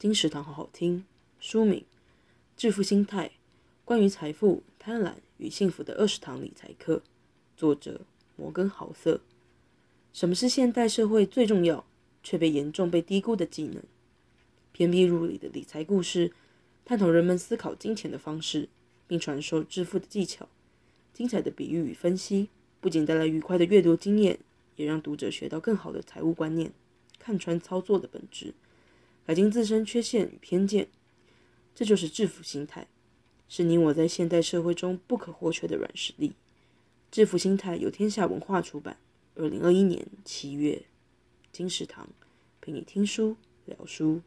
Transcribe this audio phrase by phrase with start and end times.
[0.00, 1.04] 金石堂好好听。
[1.40, 1.80] 书名
[2.56, 3.32] 《致富心态：
[3.84, 6.96] 关于财富、贪婪与幸福的二十堂理财课》，
[7.54, 8.00] 作者
[8.34, 9.20] 摩根豪瑟。
[10.14, 11.84] 什么是现代社会最重要
[12.22, 13.82] 却被严重被低估的技能？
[14.72, 16.32] 偏僻入里的理财故事，
[16.86, 18.70] 探讨人们思考金钱的方式，
[19.06, 20.48] 并传授致富的技巧。
[21.12, 22.48] 精彩的比喻与分析，
[22.80, 24.38] 不仅带来愉快的阅读经验，
[24.76, 26.72] 也让读者学到更好的财务观念，
[27.18, 28.54] 看穿操作的本质，
[29.26, 30.88] 改进自身缺陷与偏见。
[31.74, 32.88] 这就是致富心态，
[33.48, 36.32] 是你我在现代社会中不可或缺的软实力。
[37.10, 38.98] 致富心态由天下文化出版，
[39.34, 40.82] 二零二一年七月。
[41.52, 42.08] 金石堂
[42.60, 44.20] 陪你听书聊书。